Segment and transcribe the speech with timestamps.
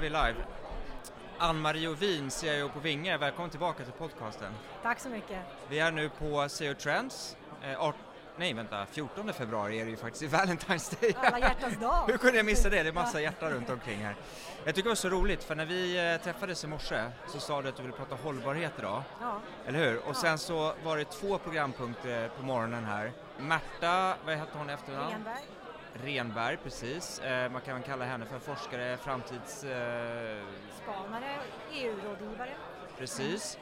[0.00, 0.34] Vi live.
[1.38, 4.52] Ann-Marie Ovin, CIO på Vinge, välkommen tillbaka till podcasten.
[4.82, 5.38] Tack så mycket.
[5.68, 7.36] Vi är nu på CEO Trends.
[7.62, 7.94] Eh, art,
[8.36, 11.14] nej vänta, 14 februari är det ju faktiskt Valentine's Day.
[11.22, 12.04] Alla hjärtans dag.
[12.06, 12.82] Hur kunde jag missa det?
[12.82, 14.14] Det är massa hjärtan runt omkring här.
[14.64, 17.62] Jag tycker det var så roligt för när vi eh, träffades i morse så sa
[17.62, 19.02] du att du ville prata hållbarhet idag.
[19.20, 19.40] Ja.
[19.66, 20.08] Eller hur?
[20.08, 23.12] Och sen så var det två programpunkter på morgonen här.
[23.38, 25.12] Märta, vad hette hon i efternamn?
[25.12, 25.59] Renberg.
[25.94, 27.18] Renberg, precis.
[27.18, 29.64] Eh, man kan kalla henne för forskare, framtids...
[29.64, 30.42] Eh,
[30.82, 31.36] Spanare,
[31.72, 32.50] EU-rådgivare.
[32.98, 33.58] precis.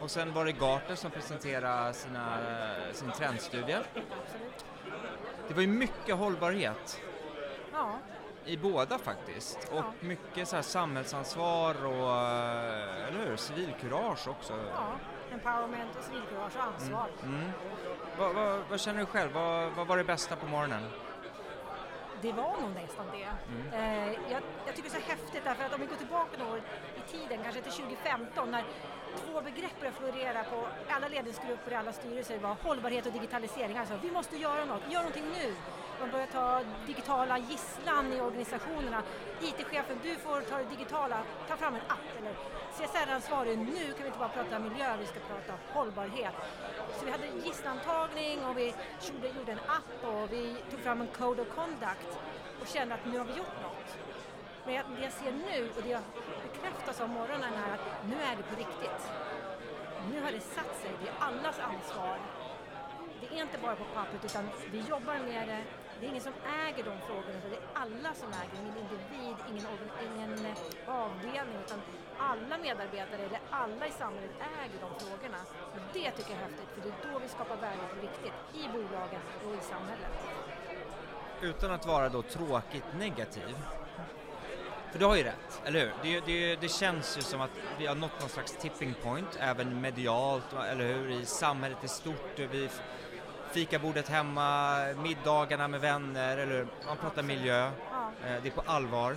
[0.00, 2.38] Och sen var det Gartner som presenterade sina,
[2.92, 3.76] sin trendstudie.
[3.76, 4.64] Absolut.
[5.48, 7.00] Det var ju mycket hållbarhet
[7.72, 7.92] Ja,
[8.44, 9.68] i båda faktiskt.
[9.72, 9.92] Och Ja.
[10.00, 14.52] mycket så här samhällsansvar och, eh, eller hur, civilkurage också.
[14.74, 14.86] ja.
[15.32, 17.06] Empowerment och civilkurage och ansvar.
[17.22, 17.50] Mm.
[18.18, 19.32] Vad, vad, vad känner du själv?
[19.32, 20.82] Vad, vad var det bästa på morgonen?
[22.22, 23.28] Det var nog nästan det.
[23.52, 23.66] Mm.
[23.72, 26.52] Eh, jag, jag tycker det är så häftigt därför att om vi går tillbaka några
[26.52, 26.60] år
[27.00, 28.64] i tiden, kanske till 2015, när
[29.24, 33.78] två begrepp började florera på alla ledningsgrupper i alla styrelser var hållbarhet och digitalisering.
[33.78, 35.54] Alltså, vi måste göra något, gör någonting nu.
[36.00, 39.02] Man börjar ta digitala gisslan i organisationerna.
[39.40, 42.18] IT-chefen, du får ta det digitala, ta fram en app.
[42.18, 42.34] Eller
[42.76, 46.34] CSR-ansvarig, nu kan vi inte bara prata miljö, vi ska prata hållbarhet.
[46.98, 48.74] Så vi hade gisslantagning och vi
[49.38, 52.18] gjorde, en app och vi tog fram en code of conduct
[52.60, 53.98] och kände att nu har vi gjort något.
[54.66, 56.02] Men det jag ser nu och det jag
[56.42, 59.02] bekräftas av morgonen är att nu är det på riktigt.
[60.12, 62.18] Nu har det satt sig, det är allas ansvar.
[63.20, 65.62] Det är inte bara på pappret utan vi jobbar med det.
[66.00, 66.32] Det är ingen som
[66.66, 69.66] äger de frågorna utan det är alla som äger, ingen individ, ingen,
[70.06, 71.80] ingen eh, avdelning utan
[72.18, 74.30] alla medarbetare eller alla i samhället
[74.62, 75.40] äger de frågorna.
[75.72, 78.38] Och det tycker jag är häftigt för det är då vi skapar värde på riktigt
[78.54, 80.12] i bolagen och i samhället.
[81.42, 83.56] Utan att vara då tråkigt negativ.
[84.92, 85.92] För du har ju rätt, eller hur?
[86.02, 89.80] Det, det, det känns ju som att vi har nått någon slags tipping point, även
[89.80, 91.10] medialt, eller hur?
[91.10, 92.68] I samhället i stort, Vi,
[93.50, 96.66] fikabordet hemma, middagarna med vänner, eller?
[96.86, 98.10] Man pratar miljö, Ja.
[98.28, 99.16] eh, det är på allvar.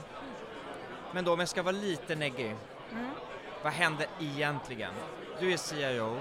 [1.12, 2.56] Men då om jag ska vara lite neggig,
[2.92, 3.10] Mm.
[3.64, 4.94] vad händer egentligen?
[5.40, 6.20] Du är CIO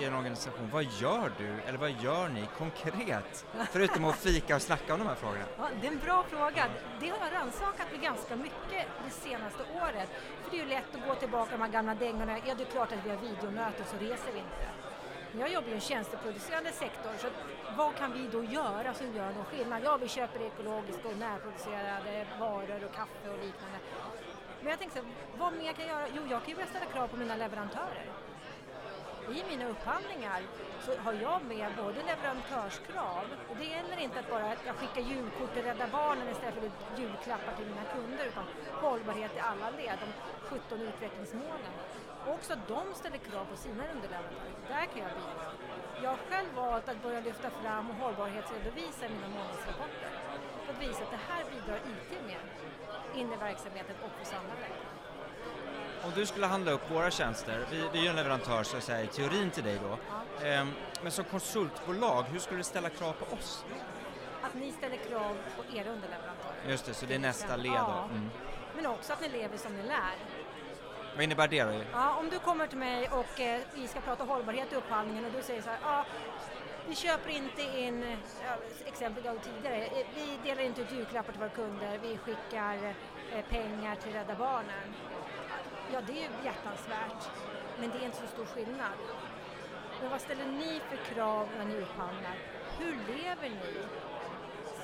[0.00, 3.46] i en organisation, vad gör du, eller vad gör ni konkret?
[3.70, 5.44] Förutom att fika och snacka om de här frågorna.
[5.58, 6.64] Ja, det är en bra fråga.
[7.00, 10.08] Det har jag rannsakat mig ganska mycket det senaste året.
[10.42, 12.38] För det är ju lätt att gå tillbaka de här gamla dängorna.
[12.46, 14.66] Ja, det är klart att vi har videomöten så reser vi inte.
[15.32, 17.28] Jag jobbar i en tjänsteproducerande sektor så
[17.76, 19.80] vad kan vi då göra som gör någon skillnad?
[19.84, 23.78] Ja, vi köper ekologiska och närproducerade varor och kaffe och liknande.
[24.60, 26.08] Men jag tänkte så här, vad mer kan jag göra?
[26.16, 28.06] Jo, jag kan ju börja ställa krav på mina leverantörer.
[29.30, 30.42] I mina upphandlingar
[30.84, 35.00] så har jag med både leverantörskrav och det gäller inte att bara att jag skickar
[35.00, 36.70] julkort till Rädda Barnen istället för
[37.02, 38.44] julklappar till mina kunder utan
[38.82, 40.08] hållbarhet i alla led, de
[40.48, 41.72] 17 utvecklingsmålen.
[42.28, 44.54] Och också att de ställer krav på sina underleverantörer.
[44.68, 45.46] Där kan jag bidra.
[46.02, 50.10] Jag har själv valt att börja lyfta fram och hållbarhetsredovisa i mina månadsrapporter
[50.64, 52.42] för att visa att det här bidrar IT med
[53.20, 54.72] in i verksamheten och för samhället.
[56.04, 58.82] Om du skulle handla upp våra tjänster, vi, vi är ju en leverantör så att
[58.82, 59.98] säga i teorin till dig då,
[60.46, 60.72] Ehm,
[61.02, 63.64] men som konsultbolag, hur skulle du ställa krav på oss?
[64.42, 66.70] Att ni ställer krav på era underleverantörer.
[66.70, 67.76] Just det, så det är nästa led då.
[67.76, 68.04] Ja.
[68.04, 68.30] Mm.
[68.76, 70.16] Men också att ni lever som ni lär.
[71.14, 71.72] Vad innebär det då?
[71.92, 75.32] Ja, om du kommer till mig och eh, vi ska prata hållbarhet i upphandlingen och
[75.36, 76.04] du säger så här, ja,
[76.88, 81.40] vi köper inte in, ja, exempel jag tidigare, eh, vi delar inte ut julklappar till
[81.40, 82.94] våra kunder, vi skickar
[83.32, 84.94] eh, pengar till Rädda Barnen.
[85.92, 87.30] Ja, det är ju hjärtansvärt,
[87.80, 88.98] men det är inte så stor skillnad.
[90.00, 92.36] Men vad ställer ni för krav när ni upphandlar?
[92.78, 93.74] Hur lever ni?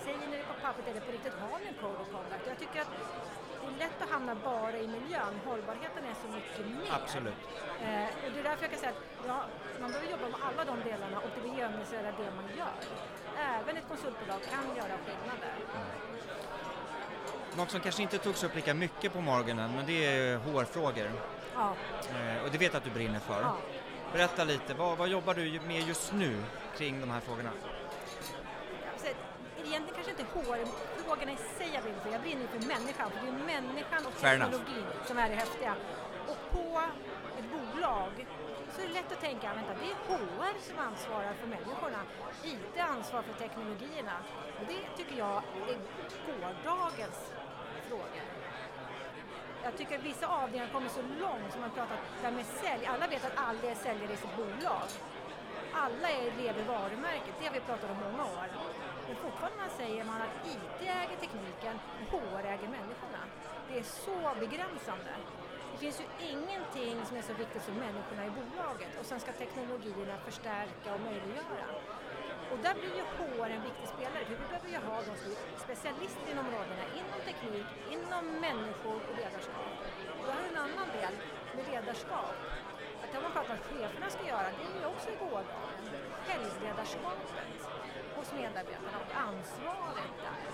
[0.04, 2.46] Säger ni det på pappret eller på riktigt har ni en code of conduct?
[2.46, 2.92] Jag tycker att
[3.66, 5.34] det är lätt att hamna bara i miljön.
[5.44, 6.90] Hållbarheten är så mycket mer.
[7.02, 7.40] Absolut.
[7.82, 9.38] Eh, och det är därför jag kan säga att ja,
[9.80, 12.76] man behöver jobba med alla de delarna och det miljömässiga är det man gör.
[13.38, 15.52] Även ett konsultbolag kan göra skillnader.
[17.56, 21.10] Något som kanske inte togs upp lika mycket på morgonen, men det är HR-frågor.
[21.54, 21.74] Ja,
[22.14, 23.40] Eh, och det vet jag att du brinner för.
[23.42, 23.56] ja.
[24.12, 26.42] Berätta lite, vad, vad jobbar du med just nu
[26.76, 27.50] kring de här frågorna?
[29.66, 30.24] Egentligen kanske inte
[31.14, 33.10] HR-frågorna i sig jag brinner för, jag brinner för människan.
[33.10, 35.74] För det är människan och teknologin som är det häftiga.
[36.26, 36.82] Och på
[37.38, 38.26] ett bolag
[38.72, 42.00] så är det lätt att tänka, vänta, det är HR som ansvarar för människorna.
[42.44, 44.16] IT ansvarar för teknologierna.
[44.60, 45.78] Och det tycker jag är
[46.26, 47.32] gårdagens
[47.88, 48.24] frågor.
[49.64, 52.86] Jag tycker att vissa avdelningar kommer så långt som man pratar där med sälj.
[52.86, 54.88] Alla vet att alla är säljare i sitt bolag.
[55.72, 58.48] Alla är lever varumärket, det har vi pratat om många år.
[59.06, 63.22] Men fortfarande man säger man att IT äger tekniken och HR äger människorna.
[63.68, 65.12] Det är så begränsande.
[65.72, 69.32] Det finns ju ingenting som är så viktigt som människorna i bolaget och sen ska
[69.32, 71.68] teknologierna förstärka och möjliggöra.
[72.50, 75.30] Och där blir ju HR en viktig spelare, för vi behöver ju ha de som
[75.32, 79.74] är specialister inom områdena, inom teknik, inom människor och ledarskap.
[80.18, 81.14] Och där har en annan del
[81.54, 82.36] med ledarskap.
[83.02, 85.72] Att det man pratar om att cheferna ska göra, det är ju också i gårdagen.
[86.28, 87.73] Helgledarskapet
[88.24, 90.44] hos medarbetarna och ansvaret där.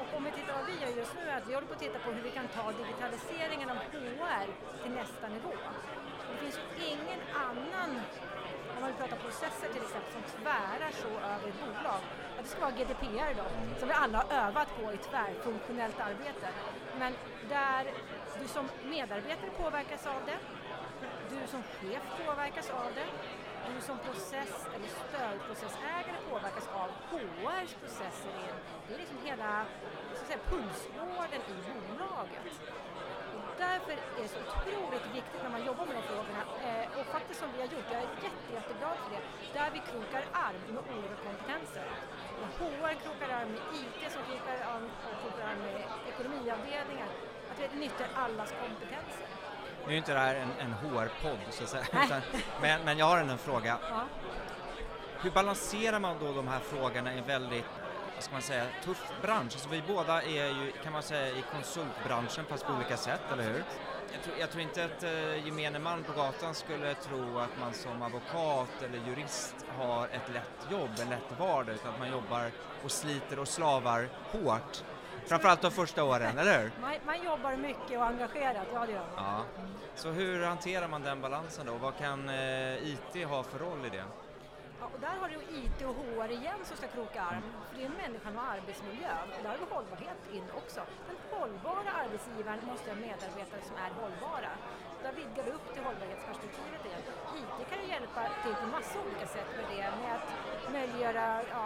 [0.00, 1.84] Och om vi tittar vad vi gör just nu är att vi håller på att
[1.86, 4.46] titta på hur vi kan ta digitaliseringen av HR
[4.82, 5.54] till nästa nivå.
[6.30, 6.58] Det finns
[6.92, 7.90] ingen annan
[8.74, 12.00] om man vill prata processer till exempel som tvärar så över ett bolag.
[12.36, 13.46] Att det ska vara GDPR då,
[13.78, 16.48] som vi alla har övat på i tvärfunktionellt arbete.
[16.98, 17.12] Men
[17.48, 17.82] där
[18.40, 20.38] du som medarbetare påverkas av det,
[21.30, 23.08] du som chef påverkas av det,
[23.74, 28.32] du som process eller stödprocessägare påverkas av HRs processer.
[28.86, 29.50] Det är liksom hela
[30.14, 32.46] så att säga, pulsådern i bolaget.
[33.36, 37.06] Och därför är det så otroligt viktigt när man jobbar med de frågorna eh, och
[37.16, 39.22] faktiskt som vi har gjort, jag är jätte, jätteglad för det,
[39.58, 41.86] där vi krokar arm med olika kompetenser.
[42.58, 44.86] HR krokar arm med IT som krokar arm,
[45.20, 45.76] krokar arm med
[46.10, 47.10] ekonomiavdelningar,
[47.50, 49.28] att vi nyttjar allas kompetenser.
[49.88, 52.20] Nu är inte det här en, en HR-podd så att säga, utan,
[52.60, 53.78] men, men jag har en fråga.
[53.90, 54.06] Ja.
[55.22, 57.64] Hur balanserar man då de här frågorna i en väldigt
[58.14, 59.52] vad ska man säga, tuff bransch?
[59.52, 63.42] Alltså vi båda är ju, kan man säga, i konsultbranschen fast på olika sätt, eller
[63.42, 63.64] hur?
[64.12, 67.74] Jag tror, jag tror inte att uh, gemene man på gatan skulle tro att man
[67.74, 72.50] som advokat eller jurist har ett lätt jobb, en lätt vardag, utan att man jobbar
[72.84, 74.82] och sliter och slavar hårt
[75.28, 76.70] Framförallt de första åren, eller hur?
[76.80, 79.24] Man, man, jobbar mycket och engagerat, ja det gör man.
[79.24, 79.44] Ja.
[79.94, 81.74] Så hur hanterar man den balansen då?
[81.86, 84.04] Vad kan eh, IT ha för roll i det?
[84.80, 87.84] Ja, och där har du IT och HR igen som ska kroka arm, för det
[87.84, 89.26] är människan och arbetsmiljön.
[89.36, 90.80] Och där har vi hållbarhet in också.
[91.08, 94.52] Den hållbara arbetsgivaren måste ha medarbetare som är hållbara.
[95.02, 97.02] Där vidgar vi upp till hållbarhetsperspektivet igen.
[97.40, 100.28] IT kan ju hjälpa till på massa olika sätt med det, med att
[100.76, 101.64] möjliggöra ja,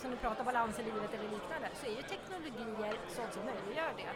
[0.00, 3.92] alltså du pratar balans i livet eller liknande, så är ju teknologier sånt som möjliggör
[4.00, 4.12] det.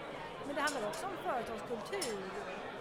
[0.47, 2.21] Men det handlar också om företagskultur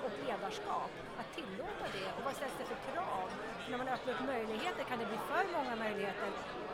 [0.06, 0.92] och ledarskap,
[1.22, 3.28] att tillåta det och vad ställs det för krav?
[3.70, 6.30] När man öppnar upp möjligheter kan det bli för många möjligheter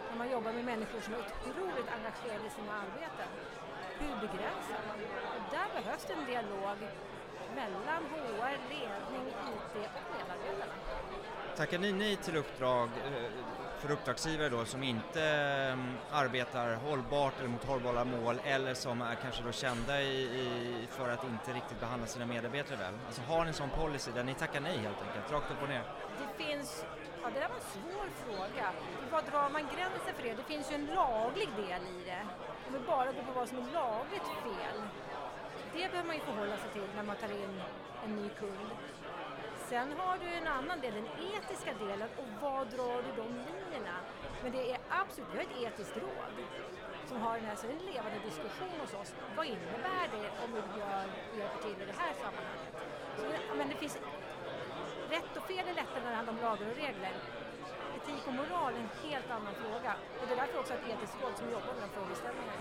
[0.10, 3.30] när man jobbar med människor som är otroligt engagerade i sina arbeten.
[4.02, 4.98] Hur begränsar man?
[5.36, 6.78] Och där behövs det en dialog
[7.60, 10.76] mellan HR, ledning, IT och medarbetarna.
[11.60, 13.32] Tackar ni nej till uppdrag eh,
[13.80, 19.16] för uppdragsgivare då som inte ehm, arbetar hållbart eller mot hållbara mål eller som är
[19.16, 22.94] kanske då kända i, i, för att inte riktigt behandla sina medarbetare väl?
[23.08, 25.70] Alltså har ni en sån policy där ni tackar nej helt enkelt, rakt upp och
[25.70, 25.84] ner?
[26.20, 26.86] Det finns,
[27.24, 28.72] ja det där var en svår fråga.
[29.12, 30.34] Vad drar man gränsen för det?
[30.34, 32.24] Det finns ju en laglig del i det.
[32.68, 34.78] Om vi bara går på vad som är lagligt fel,
[35.74, 37.62] det behöver man ju förhålla sig till när man tar in
[38.06, 38.70] en ny kund.
[39.70, 43.59] Sen har du en annan del, den etiska delen och vad drar du de linjerna?
[44.44, 46.34] Men det är absolut, vi har ett etiskt råd
[47.10, 49.14] som har den här, så en levande diskussion hos oss.
[49.38, 51.06] Vad innebär det om vi gör,
[51.40, 52.74] hjälper till i det här sammanhanget?
[53.18, 53.98] Så, men det finns,
[55.10, 57.14] rätt och fel är lättare när det handlar om lagar och regler.
[57.98, 61.16] Etik och moral är en helt annan fråga och det är därför också ett etiskt
[61.22, 62.58] råd som jobbar med den frågeställningen.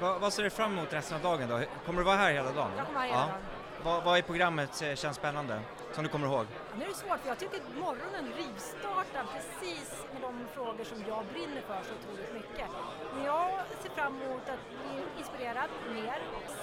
[0.00, 1.60] Va, vad ser du fram emot resten av dagen då?
[1.86, 2.70] Kommer du vara här hela dagen?
[2.76, 3.26] Jag kommer här hela ja.
[3.26, 3.57] dagen.
[3.84, 5.60] Vad, vad i programmet eh, känns spännande?
[5.92, 6.46] Som du kommer ihåg?
[6.78, 10.98] nu är det svårt för jag tycker att morgonen rivstartar precis med de frågor som
[11.08, 12.68] jag brinner för så otroligt mycket.
[13.14, 13.50] Men jag
[13.82, 16.18] ser fram emot att bli inspirerad mer,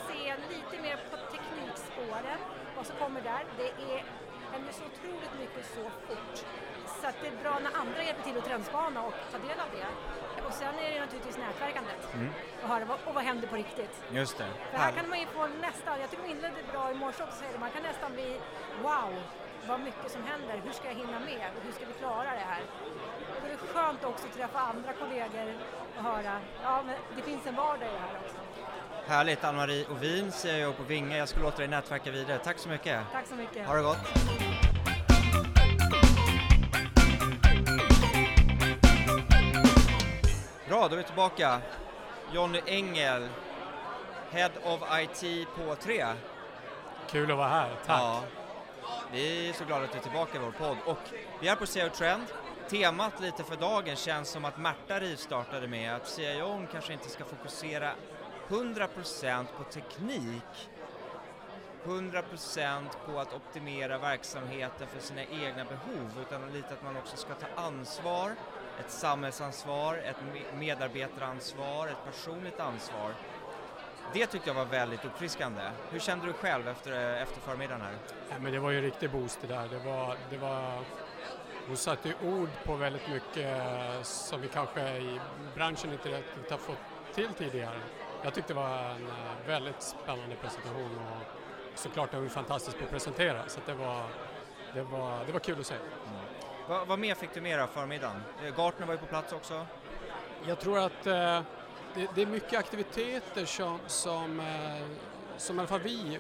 [0.07, 0.21] se
[0.53, 2.39] lite mer på teknikspåren,
[2.75, 3.43] vad som kommer där.
[3.57, 4.03] Det är
[4.55, 6.35] händer så otroligt mycket så fort.
[7.01, 9.69] Så att det är bra när andra hjälper till att trendspana och ta del av
[9.77, 9.87] det.
[10.47, 12.29] Och sen är det naturligtvis nätverkandet mm.
[12.63, 13.95] och höra vad, och vad händer på riktigt.
[14.11, 14.49] Just det.
[14.71, 17.43] För här kan man ju få nästan, jag tycker de inledde bra i morse också,
[17.59, 18.29] man kan nästan bli
[18.83, 19.11] wow,
[19.67, 22.63] vad mycket som händer, hur ska jag hinna med hur ska vi klara det här?
[23.41, 25.47] Och det är skönt också att träffa andra kollegor
[25.97, 28.37] och höra, ja men det finns en vardag i det här också.
[29.07, 31.17] Härligt, Ann-Marie Ovin, CEO på Vinge.
[31.17, 32.37] Jag skulle låta dig nätverka vidare.
[32.37, 33.01] Tack så mycket.
[33.11, 33.67] Tack så mycket.
[33.67, 33.97] Ha det gott.
[40.67, 41.61] Bra, då är vi tillbaka.
[42.31, 43.29] Jonny Engel,
[44.31, 46.05] Head of IT på 3.
[47.09, 48.01] Kul att vara här, tack.
[48.01, 48.23] Ja,
[49.11, 50.99] vi är så glada att du är tillbaka i vår podd och
[51.41, 52.23] vi är på SEO Trend.
[52.69, 57.25] Temat lite för dagen känns som att Märta rivstartade med att CIO kanske inte ska
[57.25, 57.91] fokusera
[58.49, 60.69] 100% på teknik
[61.85, 67.33] 100% på att optimera verksamheten för sina egna behov utan lite att man också ska
[67.33, 68.35] ta ansvar,
[68.79, 70.17] ett samhällsansvar, ett
[70.57, 73.13] medarbetaransvar, ett personligt ansvar.
[74.13, 75.61] Det tyckte jag var väldigt uppfriskande.
[75.91, 77.97] Hur kände du själv efter, efter förmiddagen här?
[78.29, 79.67] Ja, men det var ju en riktig boost det där.
[79.67, 80.79] Det var, det var,
[81.67, 83.57] hon satte ord på väldigt mycket
[84.01, 85.19] som vi kanske i
[85.55, 86.77] branschen inte riktigt har fått
[87.13, 87.79] till tidigare.
[88.23, 92.83] Jag tyckte det var en eh, väldigt spännande presentation och såklart är hon fantastisk på
[92.83, 94.05] att presentera så det, var,
[94.73, 95.75] det, var, det var kul att se.
[95.75, 96.24] Mm.
[96.67, 98.23] Vad, vad mer fick du mer av förmiddagen?
[98.45, 99.65] Eh, Gartner var ju på plats också.
[100.47, 101.41] Jag tror att eh,
[101.93, 104.85] det, det, är mycket aktiviteter som, som, eh,
[105.37, 106.19] som i alla fall vi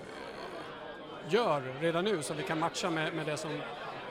[1.27, 3.61] gör redan nu som vi kan matcha med, med det som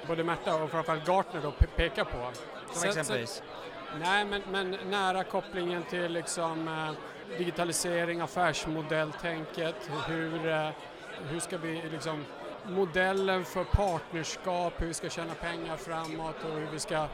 [0.07, 2.31] både Märta och framförallt Gartner då pekar på.
[2.73, 3.31] Som så, exempelvis?
[3.31, 10.71] Så, nej, men, men, nära kopplingen till liksom, eh, digitalisering, affärsmodelltänket, hur, eh,
[11.29, 12.25] hur ska vi liksom
[12.69, 17.07] modellen för partnerskap, hur vi ska tjäna pengar framåt och hur vi ska...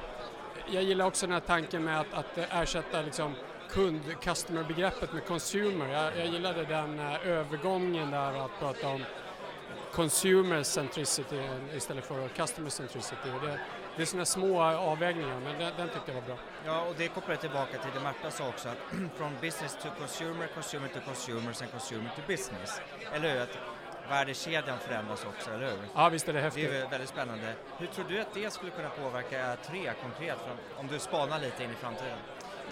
[0.66, 3.34] Jag gillar också den här tanken med att, att ersätta liksom
[3.70, 5.92] kund, customer-begreppet med consumer.
[5.92, 9.04] Jag, jag gillade den eh, övergången där att prata om
[9.92, 11.40] consumer centricity
[11.76, 13.28] istället för customer centricity.
[13.42, 13.58] Det,
[13.96, 16.36] det är sådana små avvägningar men den, den tyckte jag var bra.
[16.66, 18.78] Ja och det kopplar tillbaka till det Märta sa också att
[19.16, 22.80] från business to consumer, consumer to consumer, sen consumer to business.
[23.12, 23.40] Eller hur?
[23.40, 23.58] Att
[24.10, 25.78] värdekedjan förändras också, eller hur?
[25.94, 26.70] Ja visst är det häftigt.
[26.70, 27.54] Det är väldigt spännande.
[27.78, 30.38] Hur tror du att det skulle kunna påverka tre konkret
[30.76, 32.18] om du spanar lite in i framtiden?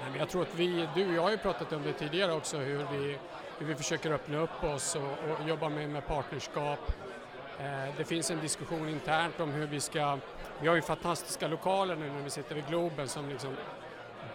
[0.01, 2.33] Nej, men jag tror att vi, du och jag har ju pratat om det tidigare
[2.33, 3.19] också hur vi,
[3.59, 5.03] hur vi försöker öppna upp oss och,
[5.43, 6.93] och jobba med, med partnerskap.
[7.59, 10.19] Eh, det finns en diskussion internt om hur vi ska,
[10.61, 13.57] vi har ju fantastiska lokaler nu när vi sitter vid Globen som liksom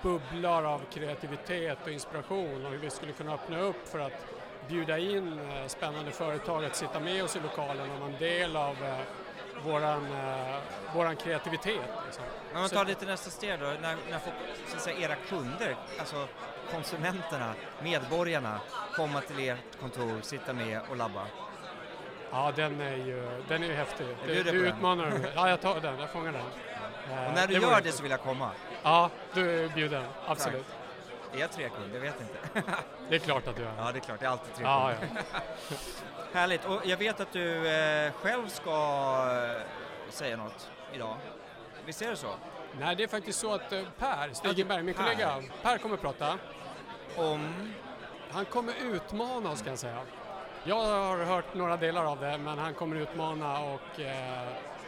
[0.02, 4.26] bubblar av kreativitet och inspiration och hur vi skulle kunna öppna upp för att
[4.68, 8.56] bjuda in eh, spännande företag att sitta med oss i lokalen och vara en del
[8.56, 9.00] av eh,
[9.66, 11.90] våran, uh, våran kreativitet.
[12.06, 12.24] Liksom.
[12.54, 14.34] Om man tar lite nästa steg då, när, när får,
[14.68, 16.28] så säga, era kunder, alltså
[16.72, 17.54] konsumenterna,
[17.84, 18.60] medborgarna,
[18.96, 21.28] komma till ert kontor, sitta med och labba?
[22.32, 24.08] Ja, den är ju, den är ju häftig.
[24.28, 25.32] Du, du utmanar mig.
[25.36, 26.42] Ja, jag tar den, jag fångar den.
[27.28, 28.50] Och när du det gör det så vill jag komma?
[28.84, 30.68] Ja, du är bjuden, absolut.
[30.68, 30.83] Tack.
[31.34, 31.96] Är jag trekund?
[31.96, 32.64] Jag vet inte.
[33.10, 33.74] det är klart att du är.
[33.78, 34.22] Ja, det är klart.
[34.22, 34.70] Jag är alltid trekund.
[34.70, 35.22] Ja, ja.
[36.34, 36.66] Härligt.
[36.66, 38.72] Och jag vet att du eh, själv ska
[39.58, 39.62] eh,
[40.10, 41.18] säga något idag.
[41.86, 42.28] Visst är det så?
[42.80, 46.38] Nej, det är faktiskt så att eh, Per Stegenberg, min kollega, Per kommer att prata.
[47.16, 47.74] Om?
[48.32, 50.00] Han kommer utmana oss kan jag säga.
[50.64, 53.82] Jag har hört några delar av det, men han kommer utmana och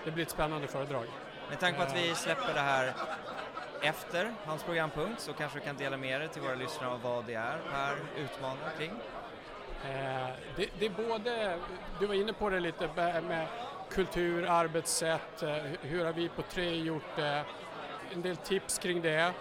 [0.05, 1.05] det blir ett spännande föredrag.
[1.49, 2.93] Med tanke på att vi släpper det här
[3.85, 7.25] efter hans programpunkt så kanske du kan dela med dig till våra lyssnare av vad
[7.25, 8.91] det är Per utmanar kring?
[9.83, 11.57] Eh, det, det, är både,
[11.99, 12.89] du var inne på det lite
[13.27, 13.47] med
[13.89, 17.43] kultur, arbetssätt, eh, hur har vi på Tre gjort det,
[18.13, 19.33] en del tips kring det,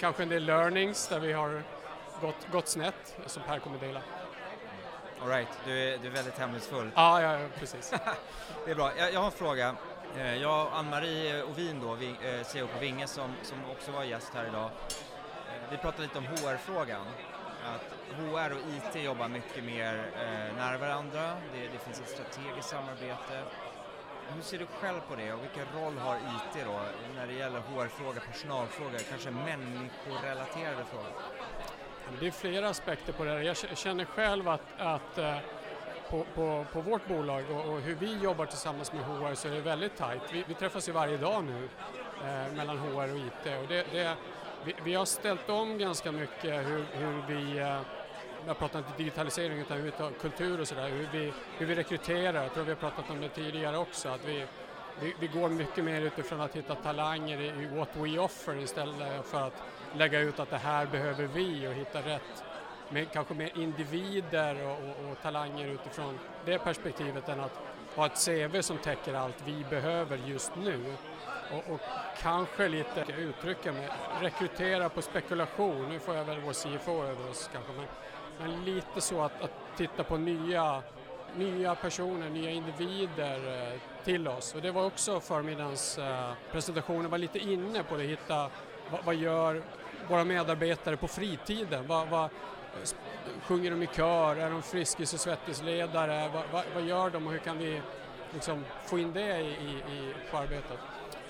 [0.00, 1.62] kanske en del learnings där vi har
[2.20, 4.00] gått, gått snett som Per kommer dela.
[5.22, 6.90] Alright, du är, du är väldigt hemlighetsfull.
[6.94, 7.90] Ja, ja, precis.
[8.64, 8.90] det är bra.
[8.96, 9.76] Jag, jag har en fråga.
[10.18, 14.32] Eh, jag och Ann-Marie Ovin då, eh, CEO på Vinge som, som också var gäst
[14.34, 14.64] här idag.
[14.64, 17.06] Eh, vi pratade lite om HR-frågan
[17.64, 20.10] att HR och IT jobbar mycket mer
[20.56, 23.42] nära varandra, det, det, finns ett strategiskt samarbete.
[24.34, 26.80] Hur ser du själv på det och vilken roll har IT då
[27.16, 31.12] när det gäller HR-frågor, personalfrågor, kanske människorelaterade frågor?
[32.20, 33.40] Det är flera aspekter på det här.
[33.40, 35.36] Jag känner själv att, att eh,
[36.10, 39.52] på, på, på, vårt bolag och, och, hur vi jobbar tillsammans med HR så är
[39.52, 40.22] det väldigt tajt.
[40.32, 41.68] Vi, vi träffas ju varje dag nu
[42.24, 44.16] eh, mellan HR och IT och det, det,
[44.64, 47.80] vi, vi, har ställt om ganska mycket hur, hur vi eh,
[48.46, 51.74] jag pratar inte digitalisering utan hur vi tar kultur och sådär, hur vi, hur vi
[51.74, 52.42] rekryterar.
[52.42, 54.46] Jag tror vi har pratat om det tidigare också, att vi,
[55.00, 59.26] vi, vi går mycket mer utifrån att hitta talanger i, i what we offer istället
[59.26, 59.62] för att
[59.94, 62.44] lägga ut att det här behöver vi och hitta rätt
[62.88, 67.58] med kanske mer individer och, och, och talanger utifrån det perspektivet än att
[67.94, 70.96] ha ett CV som täcker allt vi behöver just nu
[71.52, 71.80] och, och
[72.18, 73.88] kanske lite, jag uttrycka mig,
[74.20, 75.88] rekrytera på spekulation.
[75.88, 77.86] Nu får jag väl vår CFO över oss kanske, men,
[78.38, 80.82] men lite så att, att titta på nya,
[81.36, 84.54] nya personer, nya individer eh, till oss.
[84.54, 88.50] Och det var också förmiddagens eh, presentationer var lite inne på det, hitta
[88.90, 89.62] vad, vad gör
[90.08, 91.86] våra medarbetare på fritiden?
[91.86, 92.30] Vad, vad,
[93.42, 94.36] sjunger de i kör?
[94.36, 96.30] Är de friskis och svettisledare?
[96.34, 97.80] Vad, va, vad, gör de och hur kan vi
[98.30, 100.78] liksom få in det i, i, i på arbetet?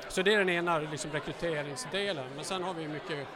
[0.09, 2.27] Så det är den ena liksom, rekryteringsdelen.
[2.35, 3.27] Men sen har vi mycket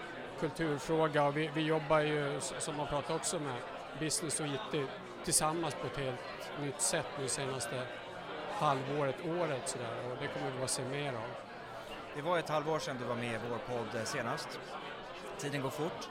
[0.40, 3.57] kulturfråga och vi, vi jobbar ju, som man pratar också med,
[4.00, 4.88] business och IT
[5.25, 6.21] tillsammans på ett helt
[6.61, 7.83] nytt sätt nu senaste
[8.52, 11.31] halvåret, året sådär och det kommer vi att se mer av.
[12.17, 14.61] Det var ett halvår sedan du var med i vår podd senast.
[15.38, 16.09] Tiden går fort.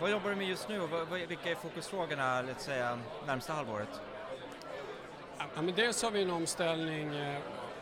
[0.00, 4.00] Vad jobbar du med just nu och vad, vilka är fokusfrågorna, låt säga, närmsta halvåret?
[5.38, 7.38] Ja, men dels har vi en omställning eh,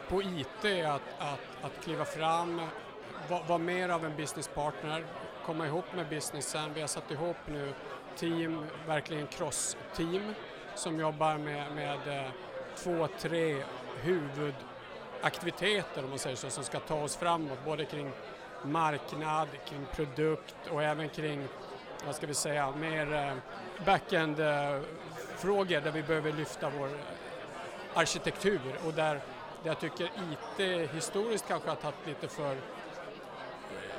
[0.08, 2.60] på IT, att, att, att kliva fram,
[3.28, 5.04] vara var mer av en businesspartner,
[5.46, 6.74] komma ihop med businessen.
[6.74, 7.74] Vi har satt ihop nu
[8.16, 10.34] team, verkligen cross-team
[10.74, 12.30] som jobbar med, med eh,
[12.76, 13.62] två, tre
[14.02, 18.10] huvudaktiviteter om man säger så, som ska ta oss framåt, både kring
[18.64, 21.48] marknad, kring produkt och även kring,
[22.06, 23.32] vad ska vi säga, mer eh,
[23.86, 26.90] backend-frågor där vi behöver lyfta vår
[27.94, 29.20] arkitektur och där, där
[29.62, 32.56] jag tycker IT historiskt kanske har tagit lite för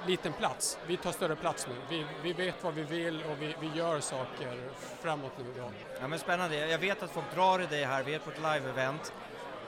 [0.05, 0.77] liten plats.
[0.87, 1.75] Vi tar större plats nu.
[1.89, 4.69] Vi, vi vet vad vi vill och vi, vi gör saker
[5.01, 5.63] framåt nu.
[6.01, 6.67] Ja men spännande.
[6.67, 8.03] Jag vet att folk drar i dig här.
[8.03, 9.13] Vi är på ett live-event.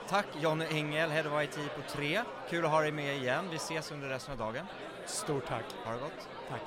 [0.08, 2.22] Tack John Engel, Head of IT på 3.
[2.50, 3.44] Kul att ha dig med igen.
[3.50, 4.66] Vi ses under resten av dagen.
[5.06, 5.64] Stort tack.
[5.84, 6.28] Ha det gott.
[6.48, 6.60] Tack.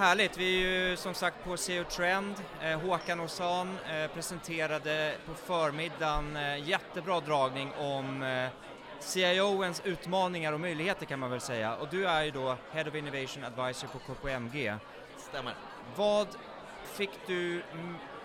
[0.00, 2.34] Härligt, vi är ju som sagt på SEO Trend.
[2.62, 8.48] Eh, Håkan Osan eh, presenterade på förmiddagen eh, jättebra dragning om
[9.00, 11.76] CIOens utmaningar och möjligheter kan man väl säga.
[11.76, 14.74] Och du är ju då Head of Innovation Advisor på KPMG.
[15.16, 15.54] Stämmer.
[15.96, 16.28] Vad
[16.84, 17.62] fick du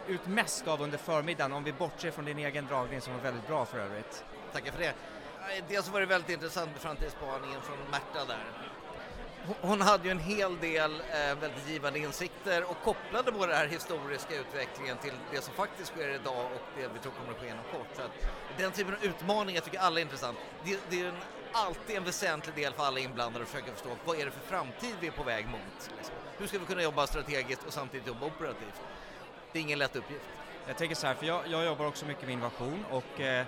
[0.08, 3.48] ut mest av under förmiddagen om vi bortser från din egen dragning som var väldigt
[3.48, 4.26] bra för övrigt?
[4.54, 4.94] Tackar för det.
[5.70, 8.65] Dels var det väldigt intressant med framtidsspaningen från Märta där.
[9.62, 13.68] Hon hade ju en hel del eh, väldigt givande insikter och kopplade både den här
[13.68, 17.48] historiska utvecklingen till det som faktiskt sker idag och det vi tror kommer att ske
[17.48, 17.88] inom kort.
[17.96, 18.12] Så att
[18.58, 20.38] den typen av utmaningar tycker alla är intressant.
[20.64, 21.16] Det, det är en,
[21.52, 24.96] alltid en väsentlig del för alla inblandade att försöka förstå vad är det för framtid
[25.00, 25.92] vi är på väg mot.
[25.98, 26.16] Liksom.
[26.38, 28.82] Hur ska vi kunna jobba strategiskt och samtidigt jobba operativt?
[29.52, 30.26] Det är ingen lätt uppgift.
[30.68, 33.46] Jag tänker så här, för jag, jag jobbar också mycket med innovation och eh,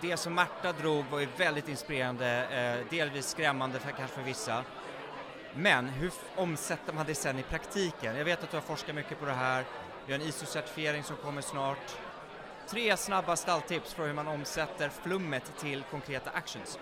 [0.00, 4.64] det som Märta drog var ju väldigt inspirerande, eh, delvis skrämmande för, kanske för vissa.
[5.54, 8.16] Men hur omsätter man det sen i praktiken?
[8.16, 9.64] Jag vet att du har forskat mycket på det här,
[10.06, 11.96] vi har en ISO-certifiering som kommer snart.
[12.68, 16.78] Tre snabba stalltips för hur man omsätter flummet till konkreta actions.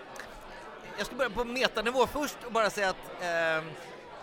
[0.97, 3.71] Jag ska börja på metanivå först och bara säga att eh,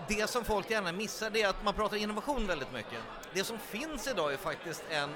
[0.09, 2.99] det som folk gärna missar det är att man pratar innovation väldigt mycket.
[3.33, 5.11] Det som finns idag är faktiskt en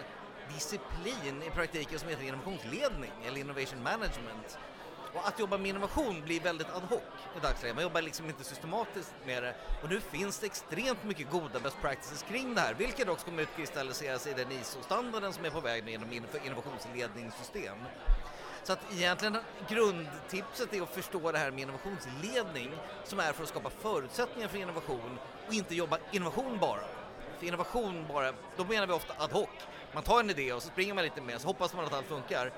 [0.55, 4.59] disciplin i praktiken som heter innovationsledning eller innovation management.
[5.15, 7.03] Och att jobba med innovation blir väldigt ad hoc
[7.37, 7.75] i dagsläget.
[7.75, 9.55] Man jobbar liksom inte systematiskt med det.
[9.83, 13.43] Och nu finns det extremt mycket goda best practices kring det här, vilket också kommer
[13.43, 16.13] utkristalliseras i den ISO-standarden som är på väg nu inom
[16.45, 17.77] innovationsledningssystem.
[18.63, 22.71] Så att egentligen grundtipset är att förstå det här med innovationsledning
[23.05, 26.85] som är för att skapa förutsättningar för innovation och inte jobba innovation bara.
[27.39, 29.49] För innovation bara, då menar vi ofta ad hoc.
[29.93, 32.07] Man tar en idé och så springer man lite med så hoppas man att allt
[32.07, 32.53] funkar.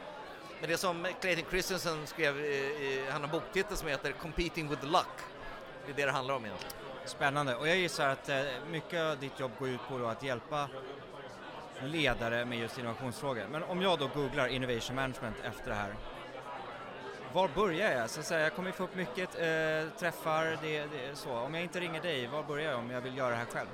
[0.63, 4.87] Men det som Clayton Christensen skrev, i, han har boktitel som heter Competing with the
[4.87, 5.07] Luck.
[5.87, 6.75] Det är det det handlar om egentligen.
[7.05, 10.69] Spännande, och jag gissar att eh, mycket av ditt jobb går ut på att hjälpa
[11.83, 13.47] ledare med just innovationsfrågor.
[13.51, 15.95] Men om jag då googlar innovation management efter det här,
[17.33, 18.11] var börjar jag?
[18.11, 21.31] Så att säga, jag kommer få upp mycket eh, träffar, det, det, så.
[21.31, 23.69] Om jag inte ringer dig, var börjar jag om jag vill göra det här själv?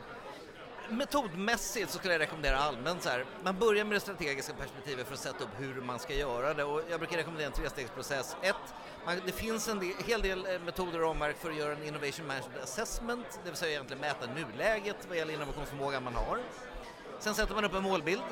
[0.91, 3.25] Metodmässigt så skulle jag rekommendera allmänt så här.
[3.45, 6.65] Man börjar med det strategiska perspektivet för att sätta upp hur man ska göra det
[6.65, 8.37] och jag brukar rekommendera en trestegsprocess.
[8.43, 8.57] Ett,
[9.07, 11.85] man, det finns en del, hel del eh, metoder och ramverk för att göra en
[11.85, 16.39] innovation management assessment, det vill säga egentligen mäta nuläget vad gäller innovationsförmågan man har.
[17.19, 18.23] Sen sätter man upp en målbild,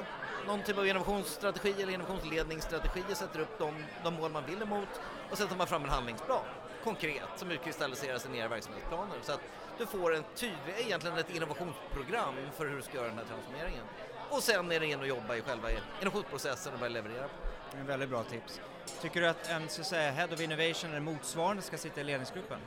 [0.46, 4.88] någon typ av innovationsstrategi eller innovationsledningsstrategi, sätter upp de, de mål man vill emot
[5.30, 6.44] och sen tar man fram en handlingsplan
[6.86, 9.16] konkret som utkristalliseras ner i verksamhetsplaner.
[9.22, 9.40] Så att
[9.78, 13.84] du får en tydlig, egentligen ett innovationsprogram för hur du ska göra den här transformeringen.
[14.30, 15.68] Och sen är det in och jobba i själva
[16.00, 17.28] innovationsprocessen och börja leverera.
[17.70, 18.60] Det är en väldigt bra tips.
[19.00, 22.04] Tycker du att en så att säga, Head of Innovation eller motsvarande ska sitta i
[22.04, 22.58] ledningsgruppen?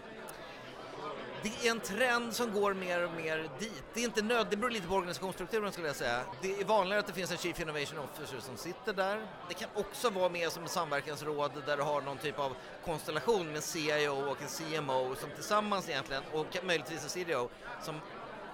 [1.44, 3.84] Det är en trend som går mer och mer dit.
[3.94, 6.22] Det är inte nöd, det beror lite på organisationsstrukturen skulle jag säga.
[6.42, 9.28] Det är vanligare att det finns en Chief Innovation Officer som sitter där.
[9.48, 13.48] Det kan också vara med som ett samverkansråd där du har någon typ av konstellation
[13.48, 17.50] med en CIO och en CMO som tillsammans egentligen, och möjligtvis en CDO,
[17.82, 17.96] som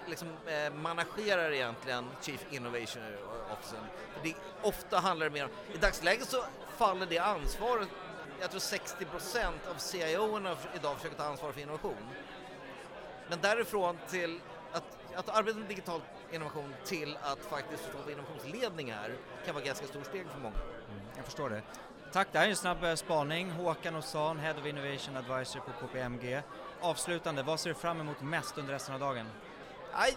[0.07, 3.03] liksom eh, managerar egentligen Chief Innovation
[3.51, 3.79] Officer.
[4.23, 6.43] Det, ofta handlar det mer om, i dagsläget så
[6.77, 7.87] faller det ansvaret,
[8.41, 11.95] jag tror 60% av CIO-erna idag försöker ta ansvar för innovation.
[13.29, 14.39] Men därifrån till
[14.71, 14.83] att,
[15.15, 19.67] att arbeta med digital innovation till att faktiskt förstå vad innovationsledning är kan vara ett
[19.67, 20.55] ganska stort steg för många.
[20.55, 21.61] Mm, jag förstår det.
[22.11, 23.51] Tack, det här är en snabb eh, spaning.
[23.51, 26.41] Håkan Ozan, Head of Innovation Advisor på KPMG.
[26.81, 29.25] Avslutande, vad ser du fram emot mest under resten av dagen?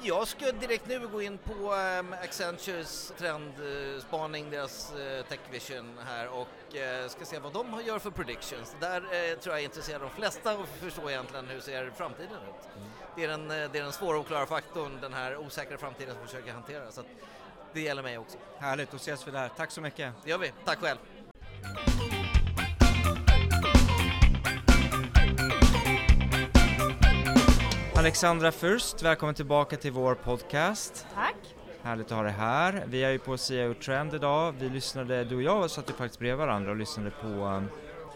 [0.02, 6.48] Jag ska direkt nu gå in på um, Accentures trendspaning, deras uh, Techvision här och
[6.74, 8.76] uh, ska se vad de gör för predictions.
[8.80, 12.76] Där tror jag intresserar de flesta att förstå egentligen hur ser framtiden ut.
[12.76, 12.88] Mm.
[13.16, 16.22] Det, är den, det är den svåra och oklara faktorn, den här osäkra framtiden som
[16.22, 16.90] vi försöker hantera.
[16.90, 17.02] Så
[17.72, 18.38] det gäller mig också.
[18.58, 19.50] Härligt, då ses vi där.
[19.56, 20.12] Tack så mycket.
[20.24, 20.52] Det gör vi.
[20.64, 20.98] Tack själv.
[27.98, 31.06] Alexandra Fürst, välkommen tillbaka till vår podcast.
[31.14, 31.36] Tack.
[31.82, 32.84] Härligt att ha dig här.
[32.86, 34.54] Vi är ju på CIO Trend idag.
[34.58, 37.68] Vi lyssnade, du och jag satt ju faktiskt bredvid varandra och lyssnade på um,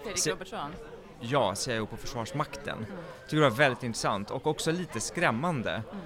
[0.02, 0.70] Fredrik Robertsson.
[1.20, 2.76] Ja, CIO på Försvarsmakten.
[2.76, 2.90] Mm.
[3.24, 5.70] Tycker det var väldigt intressant och också lite skrämmande.
[5.70, 6.04] Mm.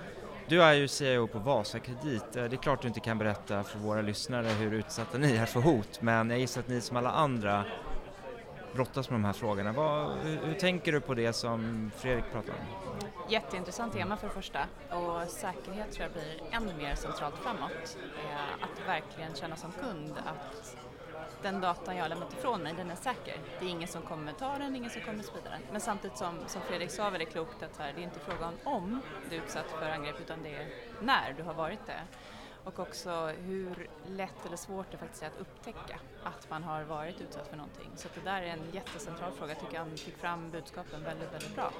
[0.48, 2.36] Du är ju CIO på Vasakredit.
[2.36, 5.46] Eh, det är klart du inte kan berätta för våra lyssnare hur utsatta ni är
[5.46, 7.64] för hot, men jag gissar att ni som alla andra
[8.74, 9.72] brottas med de här frågorna.
[9.72, 12.85] Vad, hur, hur, tänker du på det som Fredrik pratade om?
[13.28, 17.98] Jätteintressant tema för det första och säkerhet tror jag blir ännu mer centralt framåt.
[18.24, 20.76] Eh, att verkligen känna som kund att
[21.42, 23.34] den datan jag har lämnat ifrån mig, den är säker.
[23.60, 25.60] Det är ingen som kommer ta den, ingen som kommer sprida den.
[25.72, 29.00] Men samtidigt som, som Fredrik sa väldigt klokt att här, det är inte frågan om
[29.30, 30.68] du är utsatt för angrepp utan det är
[31.00, 32.00] när du har varit det.
[32.66, 37.20] Och också hur lätt eller svårt det faktiskt är att upptäcka att man har varit
[37.20, 37.90] utsatt för någonting.
[37.96, 39.52] Så det där är en jättecentral fråga.
[39.52, 41.72] Jag tycker han fick fram budskapen väldigt, väldigt bra.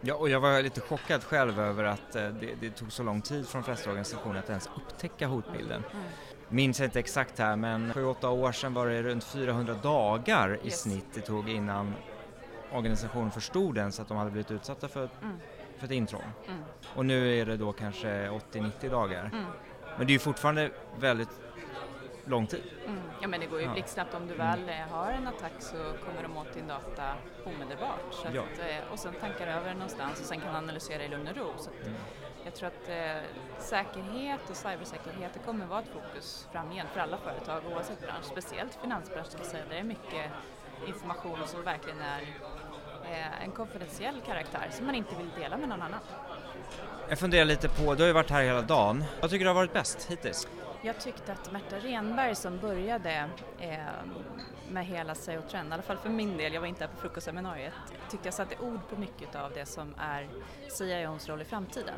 [0.00, 3.22] Ja, och jag var lite chockad själv över att eh, det, det tog så lång
[3.22, 5.84] tid från flesta organisationer att ens upptäcka hotbilden.
[5.92, 6.04] Mm.
[6.48, 10.66] Minns jag inte exakt här, men 7-8 år sedan var det runt 400 dagar i
[10.66, 10.80] yes.
[10.80, 11.94] snitt det tog innan
[12.72, 15.36] organisationen förstod ens att de hade blivit utsatta för, mm.
[15.78, 16.22] för ett intrång.
[16.48, 16.62] Mm.
[16.94, 19.30] Och nu är det då kanske 80-90 dagar.
[19.32, 19.44] Mm.
[19.96, 21.40] Men det är ju fortfarande väldigt
[22.24, 22.62] lång tid.
[22.86, 23.00] Mm.
[23.20, 23.72] Ja men det går ju ja.
[23.72, 24.88] blixtsnabbt om du väl mm.
[24.88, 28.00] har en attack så kommer de åt din data omedelbart.
[28.10, 28.42] Så att, ja.
[28.42, 31.52] Eh, och sen tankar över någonstans och sen kan analysera i lugn och ro.
[31.58, 31.94] Så mm.
[32.44, 33.22] Jag tror att eh,
[33.58, 38.78] säkerhet och cybersäkerhet det kommer vara ett fokus framgent för alla företag oavsett bransch, speciellt
[38.82, 40.30] finansbranschen ska säga, där det är mycket
[40.86, 42.20] information som verkligen är
[43.10, 46.00] eh, en konfidentiell karaktär som man inte vill dela med någon annan.
[47.08, 49.04] Jag funderar lite på, du har ju varit här hela dagen.
[49.20, 50.48] Vad tycker du har varit bäst hittills?
[50.82, 53.28] Jag tyckte att Märta Renberg som började
[53.60, 53.78] eh,
[54.72, 57.00] med hela SEO Trend, i alla fall för min del, jag var inte här på
[57.00, 57.72] frukostseminariet,
[58.10, 60.28] tyckte jag satte ord på mycket av det som är
[60.68, 61.94] CIOns roll i framtiden.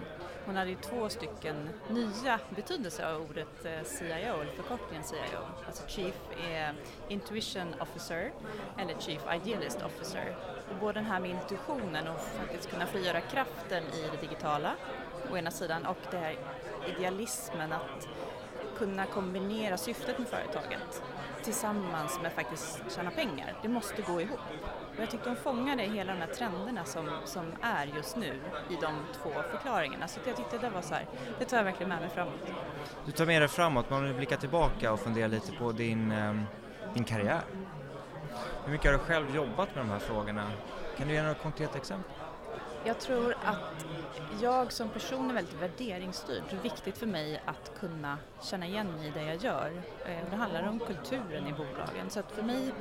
[0.46, 5.88] Hon hade ju två stycken nya betydelser av ordet eh, CIO, eller förkortningen CIO, alltså
[5.88, 6.14] Chief
[7.08, 8.32] Intuition Officer
[8.78, 10.36] eller Chief Idealist Officer.
[10.70, 14.74] Och både den här med intuitionen och faktiskt kunna frigöra kraften i det digitala
[15.32, 16.36] å ena sidan och det här
[16.88, 18.08] idealismen att
[18.78, 21.02] kunna kombinera syftet med företaget
[21.44, 23.54] tillsammans med faktiskt tjäna pengar.
[23.62, 24.40] Det måste gå ihop.
[24.96, 28.74] Och jag tyckte hon fångade hela de här trenderna som, som är just nu i
[28.80, 30.08] de två förklaringarna.
[30.08, 31.06] Så jag tyckte det var så här,
[31.38, 32.40] det tar jag verkligen med mig framåt.
[33.06, 36.12] Du tar med dig framåt, men om du blickar tillbaka och funderar lite på din,
[36.12, 36.42] ehm,
[36.94, 37.42] din karriär.
[38.64, 40.50] Hur mycket har du själv jobbat med de här frågorna?
[40.96, 42.12] Kan du ge några konkreta exempel?
[42.86, 43.86] Jag tror att
[44.42, 46.42] jag som person är väldigt värderingsstyrd.
[46.50, 49.82] Det är viktigt för mig att kunna känna igen mig i det jag gör.
[50.06, 52.10] Eh, det handlar om kulturen i bolagen.
[52.10, 52.72] Så att för mig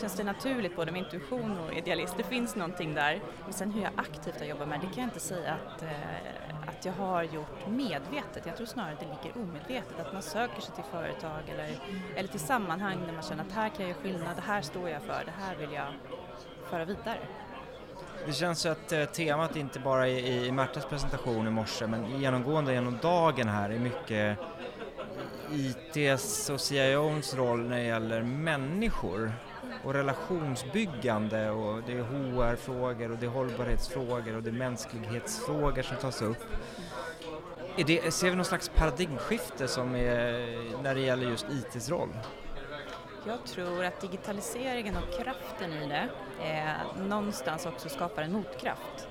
[0.00, 2.14] känns det naturligt både med intuition och idealist.
[2.16, 3.20] Det finns någonting där.
[3.44, 6.68] Men sen hur jag aktivt har jobbat med det kan jag inte säga att, eh,
[6.68, 8.46] att jag har gjort medvetet.
[8.46, 10.00] Jag tror snarare att det ligger omedvetet.
[10.00, 11.80] Att man söker sig till företag eller,
[12.16, 14.88] eller till sammanhang där man känner att här kan jag göra skillnad, det här står
[14.88, 15.92] jag för, det här vill jag
[16.70, 17.20] föra vidare.
[18.26, 22.20] Det känns ju att eh, temat inte bara i, i Märtas presentation i morse men
[22.20, 24.38] genomgående genom dagen här är mycket
[25.52, 29.32] ITs och CIOns roll när det gäller människor
[29.84, 35.96] och relationsbyggande och det är HR-frågor och det är hållbarhetsfrågor och det är mänsklighetsfrågor som
[35.96, 36.44] tas upp.
[37.76, 42.08] Är det, ser vi någon slags paradigmskifte som är, när det gäller just ITs roll?
[43.28, 46.08] Jag tror att digitaliseringen och kraften i det
[46.44, 49.08] eh, någonstans också skapar en motkraft.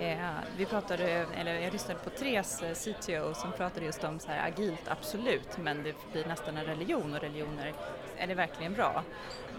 [0.00, 0.16] Eh,
[0.56, 4.48] vi pratade, eller jag lyssnade på Tres eh, CTO som pratade just om så här
[4.48, 7.74] agilt, absolut, men det blir nästan en religion och religioner,
[8.16, 9.04] är det verkligen bra?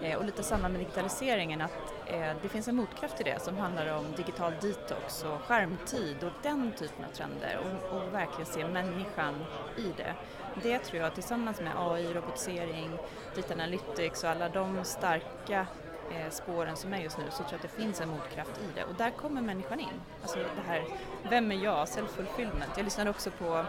[0.02, 3.58] Eh, och lite samma med digitaliseringen, att eh, det finns en motkraft till det som
[3.58, 8.68] handlar om digital detox och skärmtid och den typen av trender och, och verkligen se
[8.68, 9.46] människan
[9.78, 10.16] i det.
[10.62, 12.92] Det tror jag tillsammans med AI, robotisering,
[13.36, 15.68] data analytics och alla de starka
[16.12, 18.76] eh, spåren som är just nu så tror jag att det finns en motkraft i
[18.76, 20.02] det och där kommer människan in.
[20.22, 20.84] Alltså det här,
[21.30, 21.88] vem är jag?
[21.88, 22.72] Self-fulfillment.
[22.76, 23.66] Jag lyssnade också på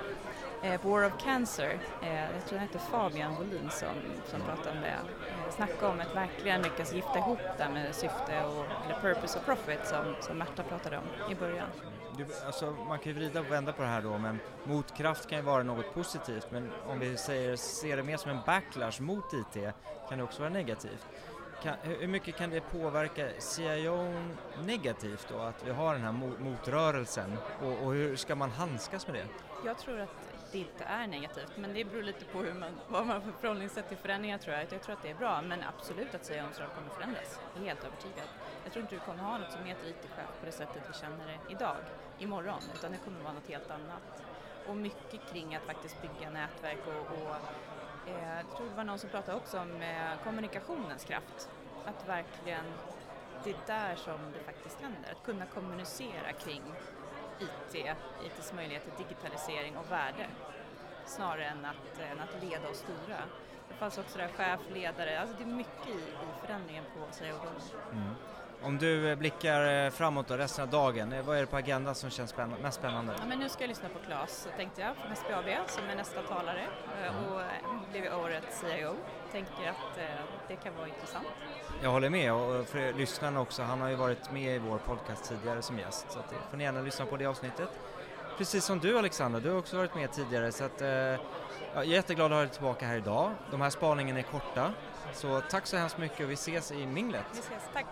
[0.64, 3.88] Eh, War of Cancer, eh, jag tror han heter Fabian Wolin som,
[4.26, 8.44] som pratade om det, eh, snacka om att verkligen lyckas gifta ihop det med syfte
[8.44, 11.68] och eller purpose och profit som, som Märta pratade om i början.
[12.16, 15.38] Du, alltså, man kan ju vrida och vända på det här då, men motkraft kan
[15.38, 19.32] ju vara något positivt, men om vi säger, ser det mer som en backlash mot
[19.32, 19.74] IT
[20.08, 21.06] kan det också vara negativt.
[21.62, 24.14] Kan, hur mycket kan det påverka CIO
[24.64, 29.06] negativt då, att vi har den här mo motrörelsen och, och hur ska man handskas
[29.06, 29.26] med det?
[29.64, 33.06] Jag tror att det inte är negativt, men det beror lite på hur man, vad
[33.06, 34.72] man har för förhållningssätt till förändringar tror jag.
[34.72, 37.40] Jag tror att det är bra, men absolut att CIOns roll kommer förändras.
[37.54, 38.28] Jag är helt övertygad.
[38.64, 41.26] Jag tror inte du kommer ha något som heter IT-chef på det sättet vi känner
[41.26, 41.76] det idag,
[42.18, 44.22] imorgon, utan det kommer vara något helt annat.
[44.68, 47.36] Och mycket kring att faktiskt bygga nätverk och, och
[48.08, 51.50] eh, jag tror det var någon som pratade också om eh, kommunikationens kraft.
[51.84, 52.64] Att verkligen,
[53.44, 56.62] det är där som det faktiskt händer, att kunna kommunicera kring
[57.40, 57.86] IT,
[58.26, 60.26] ITs möjligheter, digitalisering och värde
[61.06, 63.18] snarare än att, än att leda och styra.
[63.68, 67.62] Det fanns också där chef, ledare, alltså det är mycket i, i förändringen på CIO-rollen.
[67.92, 68.14] Mm.
[68.62, 71.56] Om du eh, blickar eh, framåt då, resten av dagen, eh, vad är det på
[71.56, 73.14] agendan som känns spänn mest spännande?
[73.18, 76.22] Ja, men nu ska jag lyssna på Claes, tänkte jag, från SBAB som är nästa
[76.22, 76.66] talare
[77.02, 77.24] mm.
[77.24, 77.40] och
[77.92, 78.94] blev årets CIO.
[79.32, 79.98] Tänker att
[80.48, 81.26] det kan vara intressant.
[81.82, 85.24] Jag håller med och för lyssnarna också, han har ju varit med i vår podcast
[85.28, 87.68] tidigare som gäst så att får ni gärna lyssna på det avsnittet.
[88.38, 91.18] Precis som du Alexandra, du har också varit med tidigare så att eh, jag
[91.74, 93.30] är jätteglad att ha dig tillbaka här idag.
[93.50, 94.72] De här spaningarna är korta,
[95.12, 97.24] så tack så hemskt mycket och vi ses i minglet.
[97.32, 97.86] Vi ses, tack!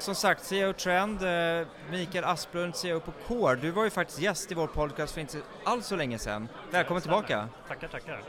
[0.00, 3.56] Som sagt, CEO Trend, eh, Mikael Asplund, CEO på Core.
[3.56, 6.48] Du var ju faktiskt gäst i vår podcast för inte alls så länge sedan.
[6.70, 7.48] Välkommen tillbaka!
[7.68, 8.22] Tackar, tackar!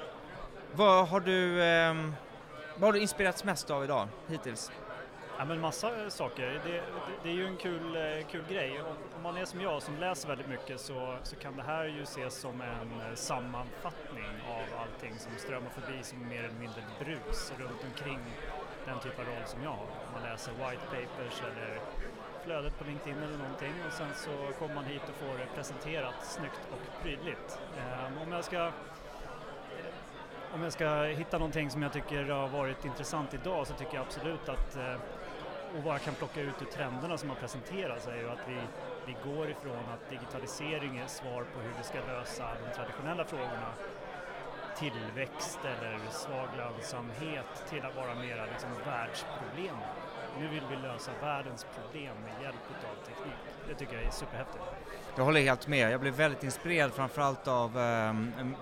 [0.73, 1.93] Vad har du, eh,
[2.75, 4.71] vad har du inspirerats mest av idag, hittills?
[5.37, 6.47] Ja, men massa saker.
[6.47, 6.83] Det, det,
[7.23, 8.81] det, är ju en kul, eh, kul grej.
[9.15, 12.03] Om, man är som jag som läser väldigt mycket så, så kan det här ju
[12.03, 17.53] ses som en eh, sammanfattning av allting som strömmar förbi som mer eller mindre brus
[17.59, 18.19] runt omkring
[18.85, 19.87] den typ av roll som jag har.
[20.13, 21.79] Man läser white papers eller
[22.43, 26.15] flödet på LinkedIn eller någonting och sen så kommer man hit och får det presenterat
[26.21, 27.59] snyggt och prydligt.
[27.77, 28.71] Ehm, om jag ska
[30.53, 34.05] om jag ska hitta någonting som jag tycker har varit intressant idag så tycker jag
[34.05, 34.95] absolut att eh,
[35.77, 38.57] och vad jag kan plocka ut ur trenderna som har presenterats är ju att vi,
[39.05, 43.73] vi går ifrån att digitalisering är svar på hur vi ska lösa de traditionella frågorna
[44.79, 49.75] tillväxt eller svag lönsamhet till att vara mera liksom världsproblem.
[50.39, 53.33] Nu vill vi lösa världens problem med hjälp av teknik.
[53.67, 54.63] Det tycker jag är superhäftigt.
[55.15, 55.91] Jag håller helt med.
[55.91, 58.13] Jag blev väldigt inspirerad framförallt av eh,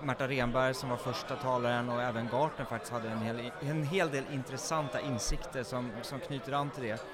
[0.02, 4.10] Märta Renberg som var första talaren och även Gartner faktiskt hade en hel, en hel
[4.10, 7.04] del intressanta insikter som, som knyter an till det.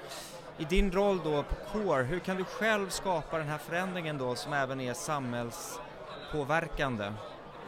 [0.57, 4.35] I din roll då på Core, hur kan du själv skapa den här förändringen då
[4.35, 7.11] som även är samhällspåverkande?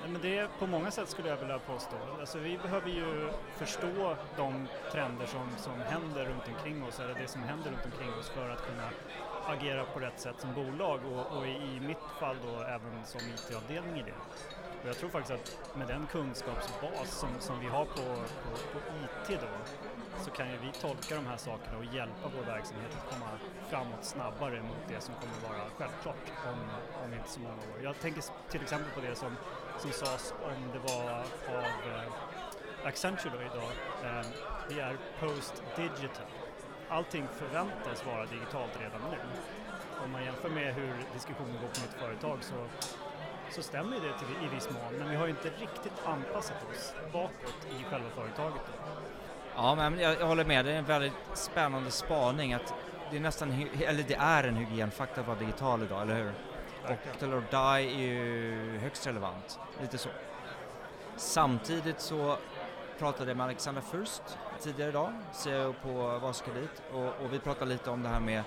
[0.02, 1.96] Men det är på många sätt skulle jag vilja påstå.
[2.20, 7.28] Alltså vi behöver ju förstå de trender som, som händer runt omkring oss, eller det
[7.28, 8.90] som händer runt omkring oss för att kunna
[9.48, 14.00] agera på rätt sätt som bolag och, och i mitt fall då även som IT-avdelning
[14.00, 14.16] i det.
[14.82, 18.02] Och jag tror faktiskt att med den kunskapsbas som, som vi har på,
[18.44, 19.48] på, på IT då
[20.24, 23.30] så kan ju vi tolka de här sakerna och hjälpa vår verksamhet att komma
[23.70, 26.60] framåt snabbare mot det som kommer vara självklart om,
[27.04, 27.78] om inte så många år.
[27.84, 29.36] Jag tänker till exempel på det som,
[29.82, 31.12] som sades om det var
[31.58, 31.64] av
[31.94, 33.72] eh, Accenture då idag.
[34.04, 34.26] Eh,
[34.70, 36.26] vi är post-digital.
[36.90, 39.18] Allting förväntas vara digitalt redan nu.
[40.04, 42.56] Om man jämför med hur diskussionen går på mitt företag så
[43.52, 46.94] så stämmer det till, i viss mån, men vi har ju inte riktigt anpassat oss
[47.14, 48.62] bakåt i själva företaget.
[48.68, 48.74] Då.
[49.56, 50.66] Ja, men jag, jag, håller med.
[50.66, 52.74] Det är en väldigt spännande spaning att
[53.12, 56.32] det är nästan, eller det är en hygienfaktor att vara digital idag, eller hur?
[56.90, 60.10] Och Till or Die är ju högst relevant, lite så.
[61.16, 62.38] Samtidigt så
[63.00, 67.90] pratade jag med Alexander Furst tidigare idag, CEO på Vaskredit, och, och vi pratade lite
[67.90, 68.44] om det här med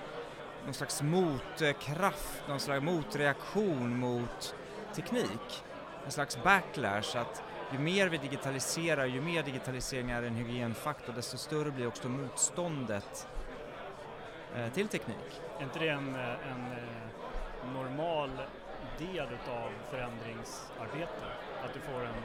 [0.64, 4.55] någon slags motkraft, någon slags motreaktion mot
[4.94, 5.64] teknik.
[6.05, 11.37] En slags backlash, att ju mer vi digitaliserar, ju mer digitalisering är en hygienfaktor, desto
[11.37, 13.26] större blir också motståndet
[14.57, 15.40] eh, till teknik.
[15.59, 17.21] Är inte det en, eh, en eh,
[17.75, 18.31] normal
[18.98, 21.27] del utav förändringsarbete?
[21.64, 22.22] Att du får en,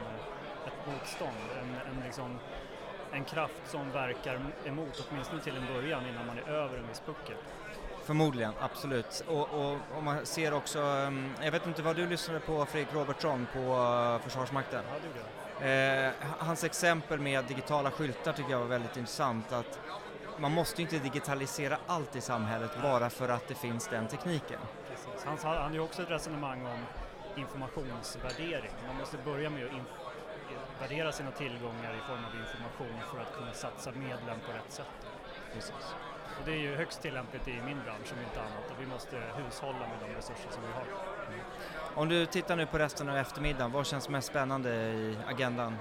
[0.66, 2.38] ett motstånd, en, en, liksom,
[3.12, 7.02] en kraft som verkar emot åtminstone till en början innan man är över en viss
[7.06, 7.36] puckel?
[8.04, 9.24] Förmodligen, absolut.
[9.28, 12.94] Och, och, och, man ser också, um, jag vet inte vad du lyssnade på Fredrik
[12.94, 14.84] Robertsson på uh, Försvarsmakten?
[14.88, 15.18] Ja, det
[15.60, 19.52] eh, hans exempel med digitala skyltar tycker jag var väldigt intressant.
[19.52, 19.78] Att
[20.38, 24.60] man måste ju inte digitalisera allt i samhället bara för att det finns den tekniken.
[25.24, 25.44] Precis.
[25.44, 26.78] Han hade ju också ett resonemang om
[27.36, 28.70] informationsvärdering.
[28.86, 33.52] Man måste börja med att värdera sina tillgångar i form av information för att kunna
[33.52, 35.06] satsa medlen på rätt sätt.
[35.54, 35.94] Precis.
[36.38, 39.16] Och det är ju högst tillämpligt i min bransch om inte annat och vi måste
[39.16, 40.84] hushålla med de resurser som vi har.
[41.94, 45.76] Om du tittar nu på resten av eftermiddagen, vad känns mest spännande i agendan?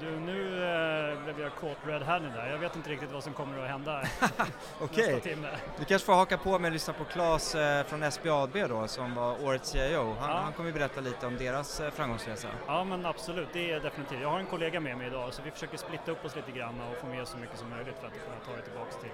[0.00, 2.46] Du, nu eh, blev jag caught red-handed där.
[2.50, 4.02] Jag vet inte riktigt vad som kommer att hända
[4.80, 5.48] Okej, nästa timme.
[5.78, 9.14] du kanske får haka på med att lyssna på Claes eh, från SBAB då, som
[9.14, 10.16] var årets CIO.
[10.20, 10.36] Han, Ja.
[10.36, 12.48] han kommer ju berätta lite om deras eh, framgångsresa.
[12.66, 14.20] Ja men absolut, det är definitivt.
[14.22, 16.80] Jag har en kollega med mig idag så vi försöker splitta upp oss lite grann
[16.80, 19.10] och få med så mycket som möjligt för att kunna ta det tillbaks till,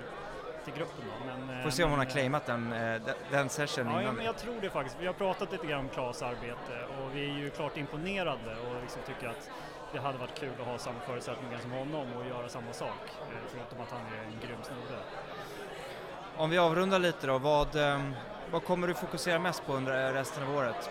[0.64, 1.04] till gruppen.
[1.06, 1.26] Då.
[1.46, 4.02] Men, eh, Får se om hon har eh, claimat den, eh, den- den session Ja,
[4.02, 4.96] ja, men jag tror det faktiskt.
[5.00, 8.82] Vi har pratat lite grann om Klas arbete och vi är ju klart imponerade och
[8.82, 9.50] liksom tycker att
[9.92, 12.88] det hade varit kul att ha samma förutsättningar som honom och göra samma sak.
[13.20, 15.02] eh, Förutom att han är en grym snubbe.
[16.36, 18.00] Om vi avrundar lite då, vad, eh,
[18.50, 20.90] vad kommer du fokusera mest på under resten av året?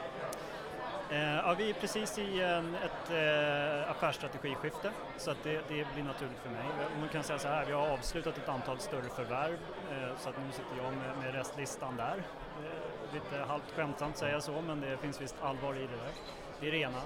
[1.11, 6.03] Eh, ja, vi är precis i en, ett eh, affärsstrategiskifte så att det, det blir
[6.03, 6.63] naturligt för mig.
[6.99, 9.57] Man kan säga så här, vi har avslutat ett antal större förvärv
[9.91, 12.23] eh, så att nu sitter jag med, med restlistan där.
[12.63, 16.11] Eh, lite halvt skämtsamt säga så men det finns visst allvar i det där.
[16.59, 17.01] Det är det ena.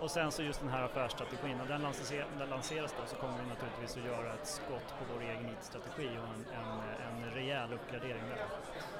[0.00, 3.34] Och sen så just den här affärsstrategin, när den, lanser, den lanseras då så kommer
[3.42, 7.72] vi naturligtvis att göra ett skott på vår egen IT-strategi och en, en, en rejäl
[7.72, 8.46] uppgradering där.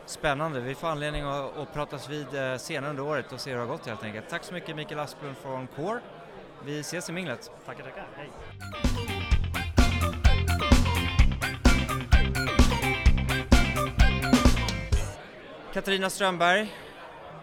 [0.07, 3.57] Spännande, vi får anledning att, att pratas vid eh, senare under året och se hur
[3.57, 4.29] det har gått helt enkelt.
[4.29, 6.01] Tack så mycket Mikael Asplund från Core.
[6.65, 7.51] Vi ses i minglet.
[7.67, 8.31] Tackar, tackar, hej!
[15.73, 16.75] Katarina Strömberg,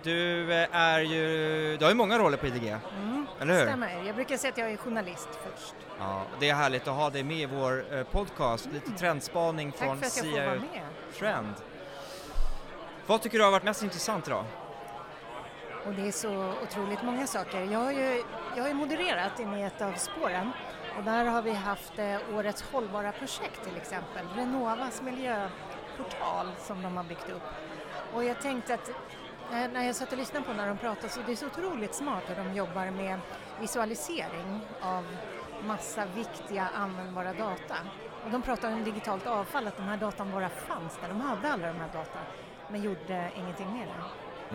[0.04, 3.66] du eh, är ju, du har ju många roller på IDG, Mm, eller hur?
[3.66, 4.04] stämmer.
[4.06, 5.76] Jag brukar säga att jag är journalist först.
[6.00, 9.80] Ja, det är härligt att ha dig med i vår eh, podcast, lite trendspaning Tack
[9.80, 10.62] från med.
[11.20, 11.54] Trend.
[13.06, 14.46] Vad tycker du har varit mest intressant idag?
[15.86, 17.62] Och det är så otroligt många saker.
[17.62, 18.24] Jag har ju,
[18.56, 20.52] jag har ju modererat in i ett av spåren
[20.98, 26.98] och där har vi haft eh, årets hållbara projekt till exempel, Renovas miljöportal som de
[26.98, 27.44] har byggt upp.
[28.14, 28.90] Och jag tänkte att
[29.52, 32.24] när jag satt och lyssnade på när de pratade så det är så otroligt smart
[32.28, 33.20] hur de jobbar med
[33.60, 35.06] visualisering av
[35.68, 37.76] massa viktiga användbara data.
[38.26, 41.52] Och de pratar om digitalt avfall, att de här datan bara fanns där, de hade
[41.52, 42.20] alla de här data
[42.70, 44.04] men gjorde ingenting med det.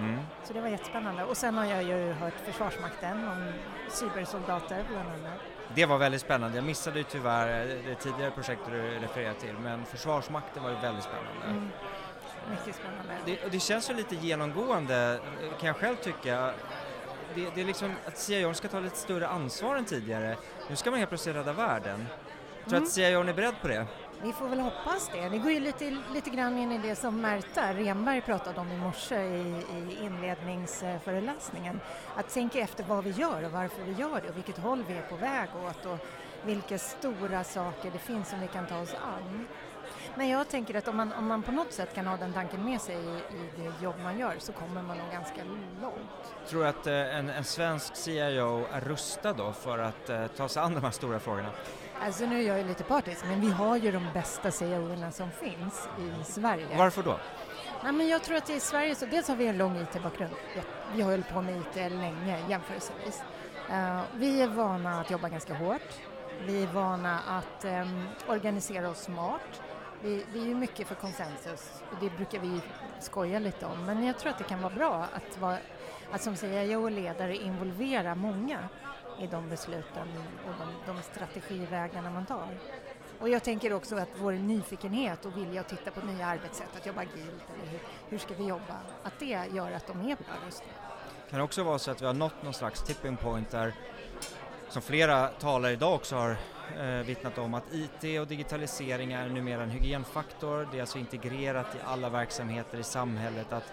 [0.01, 0.21] Mm.
[0.45, 1.25] Så det var jättespännande.
[1.25, 3.53] Och sen har jag ju hört Försvarsmakten om
[3.89, 5.41] cybersoldater bland annat.
[5.75, 6.57] Det var väldigt spännande.
[6.57, 10.77] Jag missade ju tyvärr eh, det tidigare projektet du refererade till, men Försvarsmakten var ju
[10.77, 11.47] väldigt spännande.
[11.47, 11.69] Mm.
[12.51, 13.15] Mycket spännande.
[13.27, 15.21] Det, och det känns ju lite genomgående,
[15.61, 16.53] kan jag själv tycka.
[17.35, 20.37] Det, det är liksom att CIO ska ta lite större ansvar än tidigare.
[20.71, 22.07] Nu ska man helt plötsligt rädda världen.
[22.65, 22.83] Tror Mm.
[22.83, 23.87] att CIO är beredd på det?
[24.23, 25.29] Vi får väl hoppas det.
[25.29, 28.77] Det går ju lite, lite grann in i det som Märta Renberg pratade om i
[28.77, 31.81] morse i, i inledningsföreläsningen.
[32.17, 34.95] Att tänka efter vad vi gör och varför vi gör det och vilket håll vi
[34.95, 35.99] är på väg åt och
[36.45, 39.47] vilka stora saker det finns som vi kan ta oss an.
[40.16, 42.64] Men jag tänker att om man, om man på något sätt kan ha den tanken
[42.64, 45.40] med sig i, i det jobb man gör så kommer man nog ganska
[45.83, 46.48] långt.
[46.48, 50.48] Tror du att eh, en, en svensk CIO är rustad då för att eh, ta
[50.48, 51.48] sig an de här stora frågorna?
[52.05, 55.31] Alltså nu är jag ju lite partisk, men vi har ju de bästa CIO-erna som
[55.31, 56.66] finns i Sverige.
[56.77, 57.16] Varför då?
[57.83, 60.33] Nej, men jag tror att i Sverige så dels har vi en lång IT-bakgrund.
[60.94, 63.22] Vi- har hållit på med IT länge jämförelsevis.
[63.70, 66.01] Eh, vi är vana att jobba ganska hårt.
[66.46, 69.62] Vi är vana att ehm, organisera oss smart.
[70.03, 72.61] Vi, vi är ju mycket för konsensus och det brukar vi
[73.01, 73.85] skoja lite om.
[73.85, 75.59] Men jag tror att det kan vara bra att, vara,
[76.11, 78.69] att som CIO och ledare involvera många
[79.21, 80.09] i de besluten
[80.47, 82.49] och de, de strategivägarna man tar.
[83.21, 86.87] Och jag tänker också att vår nyfikenhet och vilja att titta på nya arbetssätt, att
[86.87, 90.35] jobba agilt eller hur, hur ska vi jobba, att det gör att de är bra
[90.47, 90.71] rustade.
[91.31, 93.75] Kan det också vara så att vi har nått någon slags tipping point där,
[94.73, 96.37] som flera talare idag också har
[96.79, 101.75] eh, vittnat om, att IT och digitalisering är numera en hygienfaktor, det är alltså integrerat
[101.75, 103.73] i alla verksamheter i samhället, att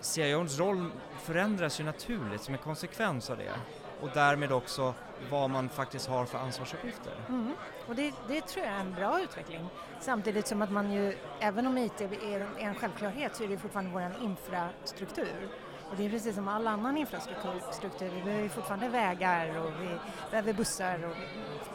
[0.00, 0.90] CIOns roll
[1.22, 3.52] förändras ju naturligt som en konsekvens av det
[4.00, 4.94] och därmed också
[5.30, 7.12] vad man faktiskt har för ansvarsuppgifter.
[7.28, 7.52] Mm.
[7.88, 9.68] Och det, det tror jag är en bra utveckling.
[10.00, 13.90] Samtidigt som att man ju, även om IT är en självklarhet så är det fortfarande
[13.90, 15.48] vår infrastruktur.
[15.90, 19.88] Och det är precis som all annan infrastruktur, vi behöver fortfarande vägar och vi
[20.30, 21.16] behöver bussar och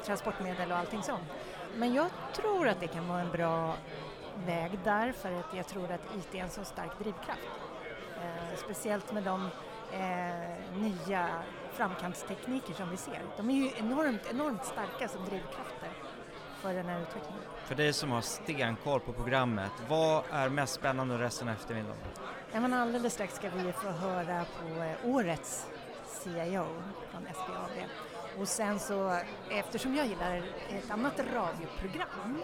[0.05, 1.23] transportmedel och allting sånt.
[1.75, 3.75] Men jag tror att det kan vara en bra
[4.45, 7.41] väg därför att jag tror att IT är en så stark drivkraft.
[8.21, 9.49] Eh, speciellt med de
[9.91, 11.29] eh, nya
[11.73, 13.21] framkantstekniker som vi ser.
[13.37, 15.89] De är ju enormt, enormt starka som drivkrafter
[16.61, 17.41] för den här utvecklingen.
[17.65, 21.97] För dig som har stenkoll på programmet, vad är mest spännande resten av eftermiddagen?
[22.53, 25.67] Ja, men alldeles strax ska vi få höra på eh, årets
[26.05, 26.65] CIO
[27.11, 27.89] från SBAB.
[28.39, 29.17] Och sen så,
[29.49, 30.37] eftersom jag gillar
[30.69, 32.41] ett annat radioprogram,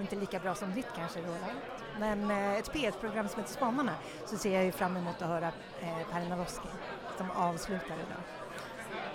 [0.00, 1.60] inte lika bra som ditt kanske Roland,
[1.98, 3.94] men eh, ett P1-program som heter Spanarna,
[4.26, 6.68] så ser jag ju fram emot att höra eh, Per Navosky
[7.16, 8.22] som avslutar idag.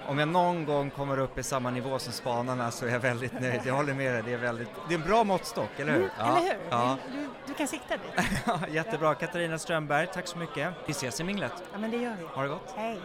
[0.07, 3.33] Om jag någon gång kommer upp i samma nivå som spanarna så är jag väldigt
[3.41, 3.61] nöjd.
[3.65, 5.99] Jag håller med dig, det är, väldigt, det är en bra måttstock, eller hur?
[6.19, 6.57] Mm, Eller hur?
[6.69, 6.97] Ja.
[7.11, 8.25] Du, du kan sikta dit.
[8.47, 9.15] Ja, jättebra.
[9.15, 10.73] Katarina Strömberg, tack så mycket.
[10.85, 11.53] Vi ses i minglet.
[11.71, 12.25] Ja, men det gör vi.
[12.25, 12.73] Ha det gott.
[12.75, 12.99] Hej!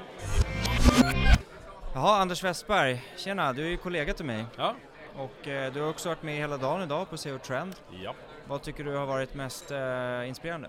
[1.95, 4.75] Jaha, Anders Westberg, tjena, du är ju kollega till mig Ja.
[5.17, 7.77] och eh, du har också varit med hela dagen idag på SEO Trend.
[8.03, 8.15] ja.
[8.49, 10.69] Vad tycker du har varit mest eh, inspirerande?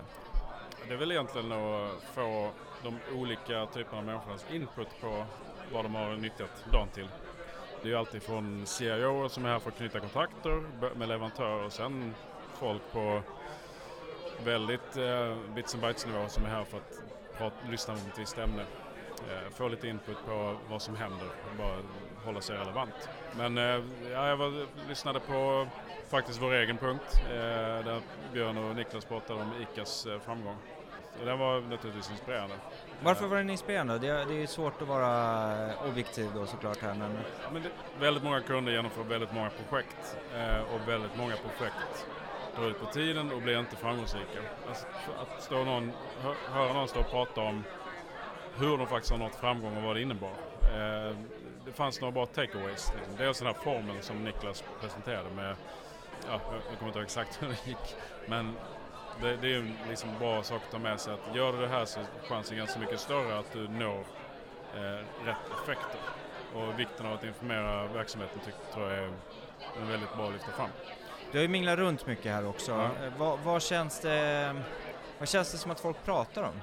[0.88, 2.50] Det är väl egentligen att få
[2.82, 5.24] de olika typerna av människornas input på
[5.72, 7.08] vad de har nyttjat dagen till.
[7.82, 10.62] Det är ju alltid från CIO som är här för att knyta kontakter
[10.94, 12.14] med leverantörer och sen
[12.54, 13.22] folk på
[14.44, 17.02] väldigt eh, bits and bytes nivå som är här för att
[17.38, 18.62] prata, lyssna på ett visst ämne.
[19.30, 21.76] Eh, få lite input på vad som händer och bara
[22.24, 23.08] hålla sig relevant.
[23.36, 25.66] Men eh, ja, jag var, lyssnade på
[26.08, 28.00] faktiskt vår egen punkt eh, där
[28.32, 30.56] Björn och Niklas pratade om ICAs eh, framgång.
[31.20, 32.54] Och den var naturligtvis inspirerande.
[33.04, 33.98] Varför var den inspirerande?
[33.98, 35.54] Det, är- det är svårt att vara
[35.88, 37.10] objektiv då såklart här men
[37.42, 37.68] Ja, men det,
[38.00, 42.06] väldigt många kunder genomför väldigt många projekt eh, och väldigt många projekt
[42.56, 44.38] drar ut på tiden och blir inte framgångsrika.
[44.68, 44.86] Alltså,
[45.20, 45.92] att stå någon,
[46.22, 47.64] hö, höra någon stå och prata om
[48.56, 50.30] hur de faktiskt har nått framgång och vad det innebar.
[50.62, 51.16] Eh,
[51.64, 52.92] det fanns några bra takeaways.
[52.96, 53.16] Liksom.
[53.16, 55.56] Dels den här formeln som Niklas presenterade med,
[56.28, 56.40] ja,
[56.70, 57.96] jag kommer inte ihåg exakt hur det gick,
[58.26, 58.56] men
[59.20, 61.68] det, det är ju liksom bra sak att ta med sig att gör du det
[61.68, 64.04] här så är chansen ganska mycket större att du når
[64.74, 64.80] eh,
[65.26, 66.00] rätt effekter.
[66.54, 69.12] Och vikten av att informera verksamheten tyck- tror jag är
[69.80, 70.68] en väldigt bra att lyfta fram.
[71.32, 72.72] du har ju minglat runt mycket här också.
[72.72, 72.84] Ja.
[73.06, 74.56] Eh, vad, vad, känns det,
[75.18, 76.60] vad känns det som att folk pratar om?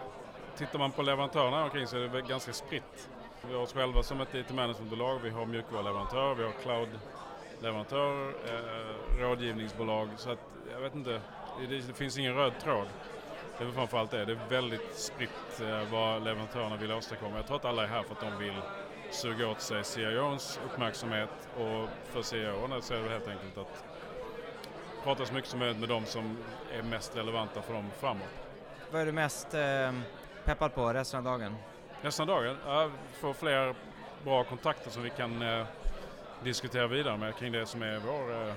[0.58, 3.10] Tittar man på leverantörerna omkring så är det ganska spritt.
[3.48, 9.22] Vi har oss själva som ett IT managementbolag, vi har mjukvaruleverantörer, vi har cloud-leverantörer, eh,
[9.22, 10.10] rådgivningsbolag.
[10.18, 10.40] Så att
[10.74, 11.22] jag vet inte,
[11.68, 12.88] det, det finns ingen röd tråd.
[13.58, 14.26] Det är väl framförallt det.
[14.26, 17.36] Det är väldigt spritt eh, vad leverantörerna vill åstadkomma.
[17.36, 18.62] Jag tror att alla är här för att de vill
[19.12, 23.84] suga åt sig CIOns uppmärksamhet och för CIOerna så är det helt enkelt att
[25.04, 26.38] prata så mycket som möjligt med de som
[26.74, 28.28] är mest relevanta för dem framåt.
[28.92, 29.92] Vad är du mest eh,
[30.46, 31.56] peppad på resten av dagen?
[32.02, 32.90] Nästa dagen, ja,
[33.20, 33.76] få fler
[34.24, 35.66] bra kontakter som vi kan eh,
[36.44, 38.54] diskutera vidare med kring det som är vår eh, eh,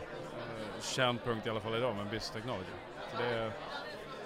[0.80, 2.72] kärnpunkt i alla fall idag med Business Technology.
[3.12, 3.52] Så det, är,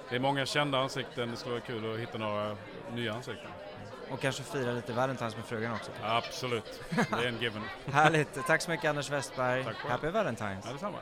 [0.09, 2.57] det är många kända ansikten, det skulle vara kul att hitta några
[2.95, 3.51] nya ansikten.
[4.11, 5.91] Och kanske fira lite Valentine's med frugan också.
[6.03, 7.63] Absolut, det är en given.
[7.93, 9.63] Härligt, tack så mycket Anders Westberg.
[9.89, 10.63] Happy Valentine's.
[10.65, 10.99] Ja, detsamma.